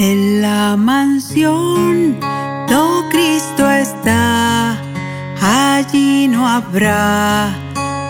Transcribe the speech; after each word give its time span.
En 0.00 0.40
la 0.40 0.76
mansión 0.76 2.20
do 2.68 3.08
Cristo 3.10 3.68
está, 3.68 4.80
allí 5.42 6.28
no 6.28 6.46
habrá 6.46 7.52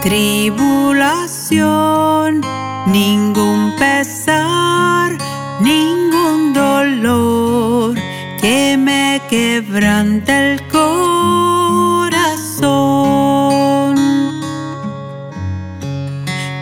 tribulación, 0.03 2.43
ningún 2.85 3.73
pesar, 3.79 5.17
ningún 5.61 6.53
dolor 6.53 7.95
que 8.39 8.77
me 8.77 9.23
quebrante 9.31 10.53
el 10.53 10.61
corazón. 10.69 11.09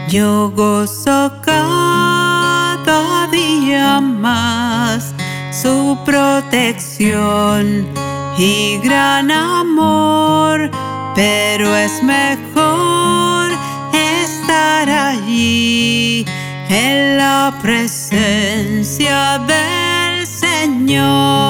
Yo 0.09 0.53
gozo 0.55 1.33
cada 1.43 3.27
día 3.33 4.01
más 4.01 4.76
su 5.63 5.99
protección 6.05 7.87
y 8.37 8.79
gran 8.79 9.31
amor, 9.31 10.71
pero 11.15 11.75
es 11.75 12.03
mejor 12.03 13.51
estar 13.95 14.91
allí 14.91 16.27
en 16.69 17.17
la 17.17 17.59
presencia 17.63 19.39
del 19.47 20.27
Señor. 20.27 21.46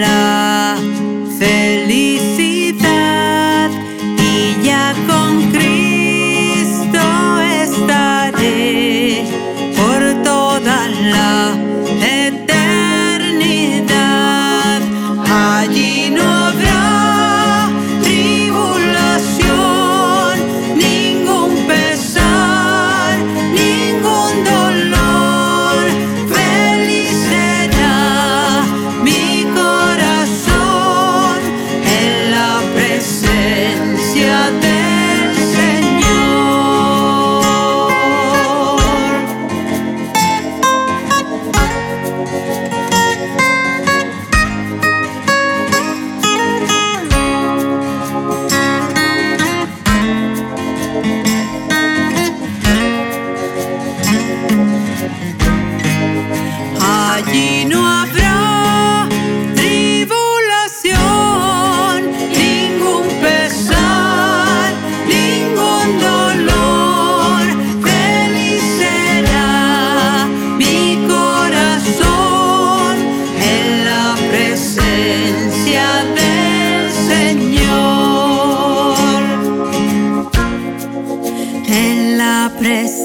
La 0.00 0.76
felicidad 1.38 1.73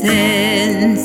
Del 0.02 0.98